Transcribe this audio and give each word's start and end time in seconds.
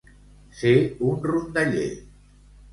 Ser 0.61 0.71
un 1.11 1.21
rondaller. 1.33 1.87